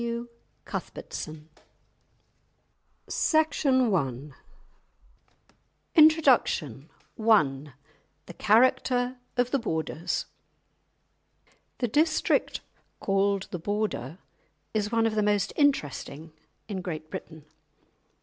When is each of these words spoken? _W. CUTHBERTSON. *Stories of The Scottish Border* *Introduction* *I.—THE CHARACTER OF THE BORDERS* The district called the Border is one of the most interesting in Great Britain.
_W. 0.03 0.27
CUTHBERTSON. 0.65 1.47
*Stories 3.05 3.05
of 3.05 3.05
The 3.05 3.11
Scottish 3.11 3.63
Border* 3.65 4.35
*Introduction* 5.93 6.89
*I.—THE 7.19 8.33
CHARACTER 8.33 9.17
OF 9.37 9.51
THE 9.51 9.59
BORDERS* 9.59 10.25
The 11.77 11.87
district 11.87 12.61
called 12.99 13.47
the 13.51 13.59
Border 13.59 14.17
is 14.73 14.91
one 14.91 15.05
of 15.05 15.13
the 15.13 15.21
most 15.21 15.53
interesting 15.55 16.33
in 16.67 16.81
Great 16.81 17.11
Britain. 17.11 17.45